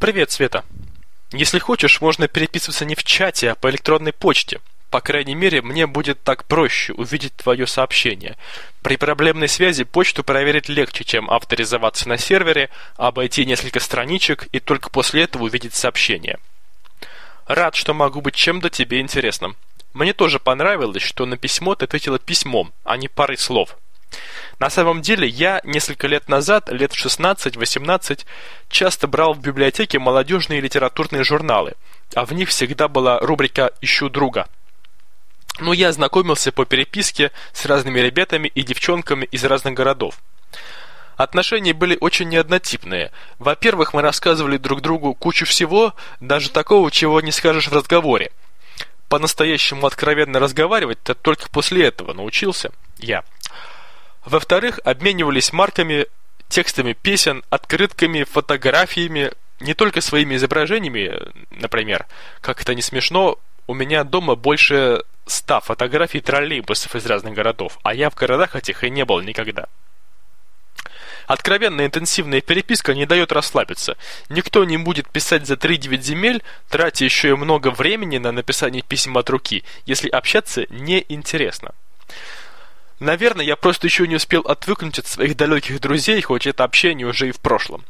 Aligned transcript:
Привет, 0.00 0.30
Света. 0.30 0.64
Если 1.30 1.58
хочешь, 1.58 2.00
можно 2.00 2.26
переписываться 2.26 2.86
не 2.86 2.94
в 2.94 3.04
чате, 3.04 3.50
а 3.50 3.54
по 3.54 3.68
электронной 3.68 4.14
почте. 4.14 4.62
По 4.88 5.02
крайней 5.02 5.34
мере, 5.34 5.60
мне 5.60 5.86
будет 5.86 6.22
так 6.22 6.46
проще 6.46 6.94
увидеть 6.94 7.36
твое 7.36 7.66
сообщение. 7.66 8.38
При 8.80 8.96
проблемной 8.96 9.46
связи 9.46 9.84
почту 9.84 10.24
проверить 10.24 10.70
легче, 10.70 11.04
чем 11.04 11.30
авторизоваться 11.30 12.08
на 12.08 12.16
сервере, 12.16 12.70
обойти 12.96 13.44
несколько 13.44 13.78
страничек 13.78 14.48
и 14.52 14.58
только 14.58 14.88
после 14.88 15.24
этого 15.24 15.42
увидеть 15.42 15.74
сообщение. 15.74 16.38
Рад, 17.46 17.74
что 17.74 17.92
могу 17.92 18.22
быть 18.22 18.34
чем-то 18.34 18.70
тебе 18.70 19.00
интересным. 19.00 19.54
Мне 19.92 20.14
тоже 20.14 20.38
понравилось, 20.38 21.02
что 21.02 21.26
на 21.26 21.36
письмо 21.36 21.74
ты 21.74 21.84
ответила 21.84 22.18
письмом, 22.18 22.72
а 22.84 22.96
не 22.96 23.08
парой 23.08 23.36
слов. 23.36 23.76
На 24.58 24.70
самом 24.70 25.02
деле, 25.02 25.26
я 25.26 25.60
несколько 25.64 26.06
лет 26.06 26.28
назад, 26.28 26.68
лет 26.68 26.92
в 26.92 27.04
16-18, 27.04 28.24
часто 28.68 29.06
брал 29.06 29.34
в 29.34 29.40
библиотеке 29.40 29.98
молодежные 29.98 30.60
литературные 30.60 31.24
журналы, 31.24 31.74
а 32.14 32.24
в 32.24 32.32
них 32.32 32.50
всегда 32.50 32.88
была 32.88 33.18
рубрика 33.20 33.72
«Ищу 33.80 34.08
друга». 34.08 34.48
Но 35.58 35.72
я 35.72 35.92
знакомился 35.92 36.52
по 36.52 36.64
переписке 36.64 37.32
с 37.52 37.66
разными 37.66 38.00
ребятами 38.00 38.48
и 38.48 38.62
девчонками 38.62 39.24
из 39.26 39.44
разных 39.44 39.74
городов. 39.74 40.20
Отношения 41.16 41.74
были 41.74 41.98
очень 42.00 42.28
неоднотипные. 42.28 43.12
Во-первых, 43.38 43.92
мы 43.92 44.00
рассказывали 44.00 44.56
друг 44.56 44.80
другу 44.80 45.12
кучу 45.14 45.44
всего, 45.44 45.94
даже 46.20 46.50
такого, 46.50 46.90
чего 46.90 47.20
не 47.20 47.30
скажешь 47.30 47.68
в 47.68 47.74
разговоре. 47.74 48.32
По-настоящему 49.10 49.86
откровенно 49.86 50.38
разговаривать-то 50.38 51.14
только 51.14 51.50
после 51.50 51.86
этого 51.86 52.14
научился 52.14 52.70
я. 52.98 53.22
Во-вторых, 54.24 54.80
обменивались 54.84 55.52
марками, 55.52 56.06
текстами 56.48 56.92
песен, 56.92 57.42
открытками, 57.50 58.24
фотографиями, 58.24 59.32
не 59.60 59.74
только 59.74 60.00
своими 60.00 60.36
изображениями, 60.36 61.12
например, 61.50 62.06
как 62.40 62.60
это 62.62 62.74
не 62.74 62.82
смешно, 62.82 63.38
у 63.66 63.74
меня 63.74 64.04
дома 64.04 64.34
больше 64.34 65.04
ста 65.26 65.60
фотографий 65.60 66.20
троллейбусов 66.20 66.96
из 66.96 67.06
разных 67.06 67.34
городов, 67.34 67.78
а 67.82 67.94
я 67.94 68.10
в 68.10 68.14
городах 68.14 68.56
этих 68.56 68.84
и 68.84 68.90
не 68.90 69.04
был 69.04 69.20
никогда. 69.20 69.66
Откровенная 71.26 71.86
интенсивная 71.86 72.40
переписка 72.40 72.92
не 72.92 73.06
дает 73.06 73.30
расслабиться. 73.30 73.96
Никто 74.28 74.64
не 74.64 74.76
будет 74.78 75.08
писать 75.08 75.46
за 75.46 75.54
3-9 75.54 76.00
земель, 76.00 76.42
тратя 76.68 77.04
еще 77.04 77.28
и 77.28 77.34
много 77.34 77.70
времени 77.70 78.18
на 78.18 78.32
написание 78.32 78.82
писем 78.82 79.16
от 79.16 79.30
руки, 79.30 79.62
если 79.86 80.08
общаться 80.08 80.66
неинтересно. 80.70 81.72
Наверное, 83.00 83.46
я 83.46 83.56
просто 83.56 83.86
еще 83.86 84.06
не 84.06 84.16
успел 84.16 84.42
отвыкнуть 84.42 84.98
от 84.98 85.06
своих 85.06 85.34
далеких 85.34 85.80
друзей, 85.80 86.20
хоть 86.20 86.46
это 86.46 86.64
общение 86.64 87.06
уже 87.06 87.28
и 87.28 87.32
в 87.32 87.40
прошлом. 87.40 87.84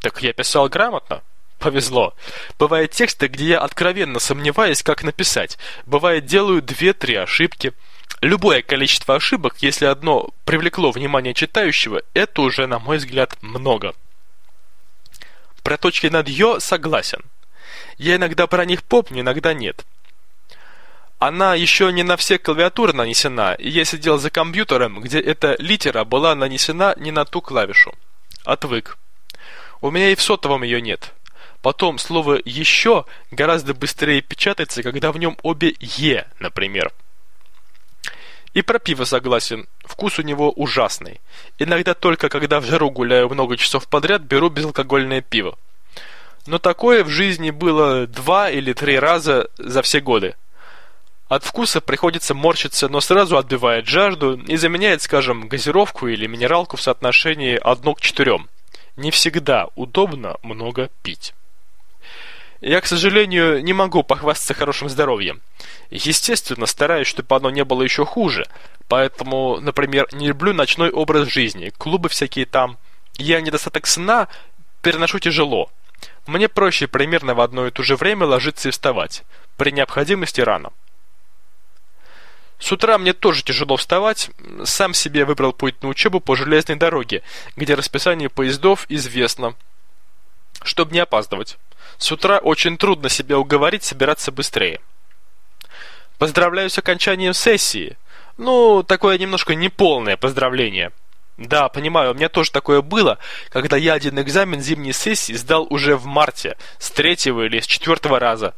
Так 0.00 0.22
я 0.22 0.32
писал 0.32 0.68
грамотно. 0.68 1.22
Повезло. 1.58 2.14
Бывают 2.58 2.92
тексты, 2.92 3.28
где 3.28 3.46
я 3.46 3.60
откровенно 3.60 4.18
сомневаюсь, 4.18 4.82
как 4.82 5.02
написать. 5.04 5.56
Бывает, 5.86 6.26
делаю 6.26 6.62
две-три 6.62 7.14
ошибки. 7.14 7.72
Любое 8.20 8.62
количество 8.62 9.14
ошибок, 9.14 9.56
если 9.58 9.86
одно 9.86 10.30
привлекло 10.44 10.90
внимание 10.90 11.34
читающего, 11.34 12.02
это 12.14 12.42
уже, 12.42 12.66
на 12.66 12.80
мой 12.80 12.98
взгляд, 12.98 13.36
много. 13.40 13.94
Про 15.62 15.76
точки 15.76 16.08
над 16.08 16.28
«ё» 16.28 16.58
согласен. 16.58 17.22
Я 17.98 18.16
иногда 18.16 18.46
про 18.46 18.64
них 18.64 18.82
помню, 18.82 19.20
иногда 19.20 19.52
нет. 19.52 19.84
Она 21.18 21.56
еще 21.56 21.92
не 21.92 22.04
на 22.04 22.16
все 22.16 22.38
клавиатуры 22.38 22.92
нанесена, 22.92 23.54
и 23.54 23.68
я 23.68 23.84
сидел 23.84 24.18
за 24.18 24.30
компьютером, 24.30 25.00
где 25.00 25.18
эта 25.18 25.56
литера 25.58 26.04
была 26.04 26.34
нанесена 26.36 26.94
не 26.96 27.10
на 27.10 27.24
ту 27.24 27.40
клавишу. 27.40 27.92
Отвык. 28.44 28.98
У 29.80 29.90
меня 29.90 30.10
и 30.10 30.14
в 30.14 30.22
сотовом 30.22 30.62
ее 30.62 30.80
нет. 30.80 31.14
Потом 31.60 31.98
слово 31.98 32.38
«еще» 32.44 33.04
гораздо 33.32 33.74
быстрее 33.74 34.20
печатается, 34.20 34.84
когда 34.84 35.10
в 35.10 35.18
нем 35.18 35.36
обе 35.42 35.74
«е», 35.80 36.28
например. 36.38 36.92
И 38.54 38.62
про 38.62 38.78
пиво 38.78 39.04
согласен. 39.04 39.66
Вкус 39.84 40.20
у 40.20 40.22
него 40.22 40.52
ужасный. 40.52 41.20
Иногда 41.58 41.94
только 41.94 42.28
когда 42.28 42.60
в 42.60 42.64
жару 42.64 42.90
гуляю 42.90 43.28
много 43.28 43.56
часов 43.56 43.88
подряд, 43.88 44.22
беру 44.22 44.50
безалкогольное 44.50 45.20
пиво. 45.20 45.58
Но 46.46 46.58
такое 46.58 47.02
в 47.02 47.08
жизни 47.08 47.50
было 47.50 48.06
два 48.06 48.50
или 48.50 48.72
три 48.72 48.98
раза 48.98 49.48
за 49.58 49.82
все 49.82 50.00
годы. 50.00 50.36
От 51.28 51.44
вкуса 51.44 51.82
приходится 51.82 52.34
морщиться, 52.34 52.88
но 52.88 53.00
сразу 53.00 53.36
отбивает 53.36 53.86
жажду 53.86 54.38
и 54.38 54.56
заменяет, 54.56 55.02
скажем, 55.02 55.46
газировку 55.46 56.08
или 56.08 56.26
минералку 56.26 56.78
в 56.78 56.82
соотношении 56.82 57.60
1 57.62 57.94
к 57.94 58.00
4. 58.00 58.38
Не 58.96 59.10
всегда 59.10 59.68
удобно 59.74 60.36
много 60.42 60.90
пить. 61.02 61.34
Я, 62.60 62.80
к 62.80 62.86
сожалению, 62.86 63.62
не 63.62 63.72
могу 63.74 64.02
похвастаться 64.02 64.54
хорошим 64.54 64.88
здоровьем. 64.88 65.42
Естественно, 65.90 66.66
стараюсь, 66.66 67.06
чтобы 67.06 67.36
оно 67.36 67.50
не 67.50 67.62
было 67.62 67.82
еще 67.82 68.04
хуже. 68.04 68.46
Поэтому, 68.88 69.60
например, 69.60 70.08
не 70.12 70.28
люблю 70.28 70.54
ночной 70.54 70.90
образ 70.90 71.28
жизни, 71.28 71.70
клубы 71.76 72.08
всякие 72.08 72.46
там. 72.46 72.78
Я 73.16 73.40
недостаток 73.42 73.86
сна 73.86 74.28
переношу 74.82 75.18
тяжело. 75.18 75.70
Мне 76.26 76.48
проще 76.48 76.86
примерно 76.86 77.34
в 77.34 77.40
одно 77.40 77.66
и 77.66 77.70
то 77.70 77.82
же 77.82 77.96
время 77.96 78.26
ложиться 78.26 78.68
и 78.68 78.72
вставать. 78.72 79.24
При 79.56 79.70
необходимости 79.70 80.40
рано. 80.40 80.72
С 82.68 82.72
утра 82.72 82.98
мне 82.98 83.14
тоже 83.14 83.42
тяжело 83.42 83.78
вставать, 83.78 84.28
сам 84.62 84.92
себе 84.92 85.24
выбрал 85.24 85.54
путь 85.54 85.82
на 85.82 85.88
учебу 85.88 86.20
по 86.20 86.36
железной 86.36 86.76
дороге, 86.76 87.22
где 87.56 87.72
расписание 87.72 88.28
поездов 88.28 88.84
известно, 88.90 89.54
чтобы 90.62 90.92
не 90.92 90.98
опаздывать. 90.98 91.56
С 91.96 92.12
утра 92.12 92.36
очень 92.36 92.76
трудно 92.76 93.08
себя 93.08 93.38
уговорить 93.38 93.84
собираться 93.84 94.32
быстрее. 94.32 94.82
Поздравляю 96.18 96.68
с 96.68 96.76
окончанием 96.76 97.32
сессии. 97.32 97.96
Ну, 98.36 98.82
такое 98.82 99.16
немножко 99.16 99.54
неполное 99.54 100.18
поздравление. 100.18 100.92
Да, 101.38 101.70
понимаю, 101.70 102.10
у 102.10 102.14
меня 102.14 102.28
тоже 102.28 102.50
такое 102.50 102.82
было, 102.82 103.16
когда 103.48 103.78
я 103.78 103.94
один 103.94 104.20
экзамен 104.20 104.60
зимней 104.60 104.92
сессии 104.92 105.32
сдал 105.32 105.66
уже 105.70 105.96
в 105.96 106.04
марте, 106.04 106.58
с 106.78 106.90
третьего 106.90 107.46
или 107.46 107.60
с 107.60 107.66
четвертого 107.66 108.18
раза. 108.18 108.54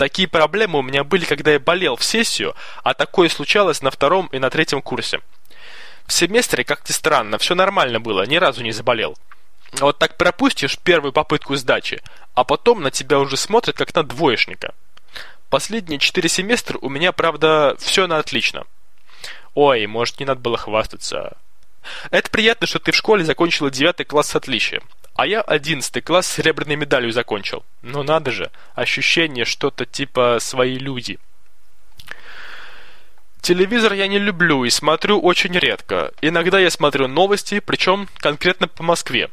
Такие 0.00 0.28
проблемы 0.28 0.78
у 0.78 0.82
меня 0.82 1.04
были, 1.04 1.26
когда 1.26 1.50
я 1.50 1.60
болел 1.60 1.94
в 1.94 2.04
сессию, 2.04 2.56
а 2.82 2.94
такое 2.94 3.28
случалось 3.28 3.82
на 3.82 3.90
втором 3.90 4.28
и 4.28 4.38
на 4.38 4.48
третьем 4.48 4.80
курсе. 4.80 5.20
В 6.06 6.12
семестре, 6.14 6.64
как 6.64 6.88
ни 6.88 6.92
странно, 6.94 7.36
все 7.36 7.54
нормально 7.54 8.00
было, 8.00 8.24
ни 8.24 8.36
разу 8.36 8.62
не 8.62 8.72
заболел. 8.72 9.18
Вот 9.72 9.98
так 9.98 10.16
пропустишь 10.16 10.78
первую 10.78 11.12
попытку 11.12 11.54
сдачи, 11.54 12.02
а 12.32 12.44
потом 12.44 12.80
на 12.80 12.90
тебя 12.90 13.18
уже 13.18 13.36
смотрят 13.36 13.76
как 13.76 13.94
на 13.94 14.02
двоечника. 14.02 14.74
Последние 15.50 15.98
четыре 15.98 16.30
семестра 16.30 16.78
у 16.80 16.88
меня, 16.88 17.12
правда, 17.12 17.76
все 17.78 18.06
на 18.06 18.16
отлично. 18.16 18.64
Ой, 19.52 19.86
может, 19.86 20.18
не 20.18 20.24
надо 20.24 20.40
было 20.40 20.56
хвастаться. 20.56 21.36
Это 22.10 22.30
приятно, 22.30 22.66
что 22.66 22.78
ты 22.78 22.92
в 22.92 22.96
школе 22.96 23.22
закончила 23.22 23.70
девятый 23.70 24.06
класс 24.06 24.28
с 24.28 24.36
отличием. 24.36 24.82
А 25.20 25.26
я 25.26 25.42
одиннадцатый 25.42 26.00
класс 26.00 26.26
с 26.26 26.32
серебряной 26.32 26.76
медалью 26.76 27.12
закончил. 27.12 27.62
Ну 27.82 28.02
надо 28.02 28.30
же, 28.30 28.50
ощущение 28.74 29.44
что-то 29.44 29.84
типа 29.84 30.38
«свои 30.40 30.78
люди». 30.78 31.18
Телевизор 33.42 33.92
я 33.92 34.08
не 34.08 34.18
люблю 34.18 34.64
и 34.64 34.70
смотрю 34.70 35.20
очень 35.20 35.52
редко. 35.52 36.10
Иногда 36.22 36.58
я 36.58 36.70
смотрю 36.70 37.06
новости, 37.06 37.60
причем 37.60 38.08
конкретно 38.16 38.66
по 38.66 38.82
Москве. 38.82 39.28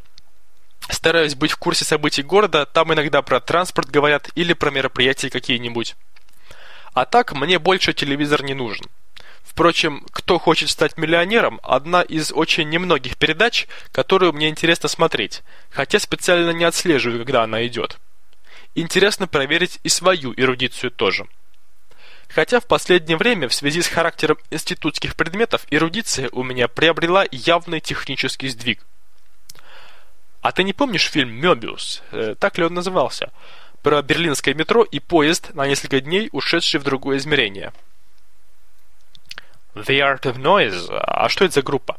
Стараюсь 0.90 1.36
быть 1.36 1.52
в 1.52 1.58
курсе 1.58 1.86
событий 1.86 2.22
города, 2.22 2.66
там 2.66 2.94
иногда 2.94 3.22
про 3.22 3.40
транспорт 3.40 3.90
говорят 3.90 4.30
или 4.36 4.52
про 4.52 4.72
мероприятия 4.72 5.30
какие-нибудь. 5.30 5.96
А 6.96 7.06
так 7.06 7.32
мне 7.32 7.60
больше 7.60 7.94
телевизор 7.94 8.44
не 8.44 8.56
нужен. 8.56 8.88
Впрочем, 9.48 10.06
«Кто 10.12 10.40
хочет 10.40 10.70
стать 10.70 10.98
миллионером»– 10.98 11.60
одна 11.64 12.02
из 12.02 12.32
очень 12.34 12.70
немногих 12.70 13.18
передач, 13.18 13.66
которую 13.92 14.34
мне 14.34 14.50
интересно 14.50 14.90
смотреть, 14.90 15.42
хотя 15.72 16.00
специально 16.00 16.52
не 16.52 16.66
отслеживаю, 16.66 17.24
когда 17.24 17.44
она 17.44 17.66
идет. 17.66 17.98
Интересно 18.76 19.26
проверить 19.26 19.80
и 19.84 19.90
свою 19.90 20.34
эрудицию 20.36 20.92
тоже. 20.92 21.26
Хотя 22.28 22.60
в 22.60 22.68
последнее 22.68 23.18
время 23.18 23.48
в 23.48 23.54
связи 23.54 23.82
с 23.82 23.88
характером 23.88 24.38
институтских 24.52 25.16
предметов 25.16 25.66
эрудиция 25.72 26.30
у 26.34 26.44
меня 26.44 26.68
приобрела 26.68 27.26
явный 27.32 27.80
технический 27.80 28.50
сдвиг. 28.50 28.86
А 30.42 30.52
ты 30.52 30.64
не 30.64 30.74
помнишь 30.74 31.10
фильм 31.10 31.32
«Мёбиус»? 31.32 32.04
Э, 32.12 32.36
так 32.38 32.58
ли 32.58 32.66
он 32.66 32.74
назывался? 32.74 33.32
Про 33.82 34.02
берлинское 34.02 34.54
метро 34.54 34.84
и 34.84 35.00
поезд 35.00 35.54
на 35.54 35.66
несколько 35.66 36.02
дней, 36.02 36.28
ушедший 36.34 36.82
в 36.82 36.84
другое 36.84 37.18
измерение– 37.18 37.72
The 39.86 40.00
Art 40.00 40.22
of 40.22 40.38
Noise. 40.38 40.88
А 40.92 41.30
что 41.30 41.46
это 41.46 41.56
за 41.56 41.62
группа? 41.62 41.98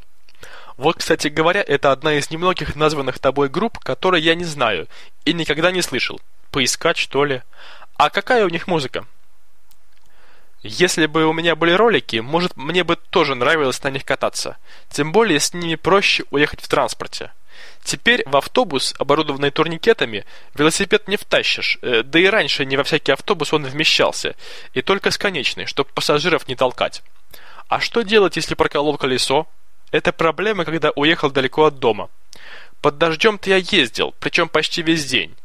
Вот, 0.77 0.97
кстати 0.97 1.27
говоря, 1.27 1.61
это 1.61 1.91
одна 1.91 2.13
из 2.13 2.31
немногих 2.31 2.75
названных 2.75 3.19
тобой 3.19 3.49
групп, 3.49 3.79
которые 3.79 4.23
я 4.23 4.35
не 4.35 4.45
знаю 4.45 4.87
и 5.25 5.33
никогда 5.33 5.71
не 5.71 5.81
слышал. 5.81 6.21
Поискать, 6.51 6.97
что 6.97 7.25
ли? 7.25 7.41
А 7.97 8.09
какая 8.09 8.45
у 8.45 8.49
них 8.49 8.67
музыка? 8.67 9.05
Если 10.61 11.05
бы 11.05 11.25
у 11.25 11.33
меня 11.33 11.55
были 11.55 11.71
ролики, 11.71 12.17
может, 12.17 12.57
мне 12.57 12.83
бы 12.83 12.95
тоже 12.95 13.35
нравилось 13.35 13.81
на 13.83 13.89
них 13.89 14.03
кататься. 14.03 14.57
Тем 14.89 15.11
более, 15.11 15.39
с 15.39 15.53
ними 15.53 15.75
проще 15.75 16.23
уехать 16.31 16.61
в 16.61 16.67
транспорте. 16.67 17.31
Теперь 17.83 18.23
в 18.25 18.35
автобус, 18.35 18.93
оборудованный 18.99 19.51
турникетами, 19.51 20.25
велосипед 20.55 21.07
не 21.07 21.17
втащишь, 21.17 21.77
э, 21.81 22.03
да 22.03 22.19
и 22.19 22.25
раньше 22.25 22.65
не 22.65 22.77
во 22.77 22.83
всякий 22.83 23.11
автобус 23.11 23.53
он 23.53 23.63
вмещался, 23.65 24.35
и 24.73 24.81
только 24.81 25.11
с 25.11 25.17
конечной, 25.17 25.65
чтобы 25.65 25.89
пассажиров 25.93 26.47
не 26.47 26.55
толкать. 26.55 27.03
А 27.69 27.79
что 27.79 28.01
делать, 28.01 28.35
если 28.35 28.55
проколол 28.55 28.97
колесо? 28.97 29.47
Это 29.91 30.11
проблема, 30.11 30.65
когда 30.65 30.89
уехал 30.95 31.29
далеко 31.29 31.65
от 31.65 31.77
дома. 31.77 32.09
Под 32.81 32.97
дождем-то 32.97 33.49
я 33.49 33.57
ездил, 33.57 34.15
причем 34.19 34.49
почти 34.49 34.81
весь 34.81 35.05
день. 35.05 35.35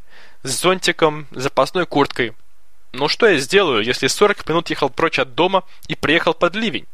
С 0.43 0.63
зонтиком, 0.63 1.27
запасной 1.31 1.87
курткой. 1.87 2.33
Ну 2.93 3.09
что 3.09 3.29
я 3.29 3.39
сделаю, 3.39 3.85
если 3.85 4.07
40 4.07 4.49
минут 4.49 4.71
ехал 4.71 4.89
прочь 4.89 5.19
от 5.19 5.35
дома 5.35 5.65
и 5.87 5.95
приехал 5.95 6.33
под 6.33 6.55
ливень? 6.55 6.87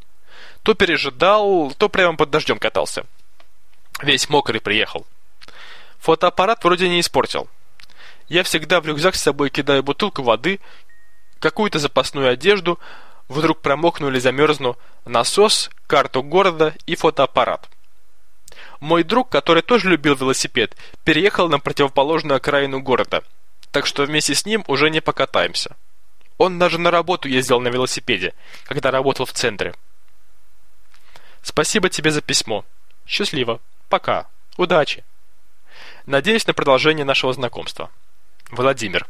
То 0.64 0.74
пережидал, 0.74 1.72
то 1.78 1.88
прямо 1.88 2.16
под 2.16 2.30
дождем 2.30 2.58
катался. 2.58 3.06
Весь 4.02 4.28
мокрый 4.28 4.60
приехал. 4.60 5.06
Фотоаппарат 5.98 6.64
вроде 6.64 6.88
не 6.88 7.00
испортил. 7.00 7.48
Я 8.28 8.42
всегда 8.42 8.80
в 8.80 8.86
рюкзак 8.86 9.14
с 9.14 9.22
собой 9.22 9.50
кидаю 9.50 9.82
бутылку 9.82 10.22
воды, 10.22 10.58
какую-то 11.38 11.78
запасную 11.78 12.30
одежду, 12.30 12.80
вдруг 13.30 13.62
промокну 13.62 14.08
или 14.08 14.18
замерзну, 14.18 14.76
насос, 15.06 15.70
карту 15.86 16.22
города 16.22 16.74
и 16.86 16.96
фотоаппарат. 16.96 17.68
Мой 18.80 19.04
друг, 19.04 19.28
который 19.28 19.62
тоже 19.62 19.88
любил 19.88 20.16
велосипед, 20.16 20.76
переехал 21.04 21.48
на 21.48 21.60
противоположную 21.60 22.36
окраину 22.36 22.80
города, 22.80 23.22
так 23.70 23.86
что 23.86 24.02
вместе 24.02 24.34
с 24.34 24.44
ним 24.44 24.64
уже 24.66 24.90
не 24.90 25.00
покатаемся. 25.00 25.76
Он 26.38 26.58
даже 26.58 26.78
на 26.78 26.90
работу 26.90 27.28
ездил 27.28 27.60
на 27.60 27.68
велосипеде, 27.68 28.34
когда 28.64 28.90
работал 28.90 29.26
в 29.26 29.32
центре. 29.32 29.74
Спасибо 31.42 31.88
тебе 31.88 32.10
за 32.10 32.22
письмо. 32.22 32.64
Счастливо. 33.06 33.60
Пока. 33.88 34.26
Удачи. 34.56 35.04
Надеюсь 36.04 36.46
на 36.46 36.54
продолжение 36.54 37.04
нашего 37.04 37.32
знакомства. 37.32 37.90
Владимир. 38.50 39.06